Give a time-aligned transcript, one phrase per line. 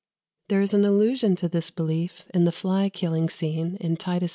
[0.49, 4.29] There is an allusion to this belief in the fly killing scene in "Titus Andronicus."